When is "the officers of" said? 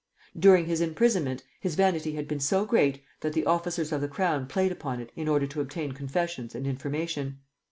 3.33-4.01